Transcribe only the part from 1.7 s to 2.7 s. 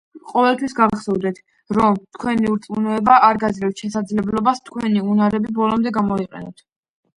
რომ თქვენი